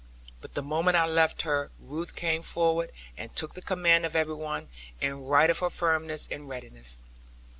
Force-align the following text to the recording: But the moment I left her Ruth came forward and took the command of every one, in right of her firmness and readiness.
But 0.41 0.55
the 0.55 0.63
moment 0.63 0.97
I 0.97 1.05
left 1.05 1.43
her 1.43 1.69
Ruth 1.79 2.15
came 2.15 2.41
forward 2.41 2.91
and 3.17 3.35
took 3.35 3.53
the 3.53 3.61
command 3.61 4.03
of 4.03 4.15
every 4.15 4.33
one, 4.33 4.67
in 4.99 5.25
right 5.27 5.47
of 5.51 5.59
her 5.59 5.69
firmness 5.69 6.27
and 6.31 6.49
readiness. 6.49 7.01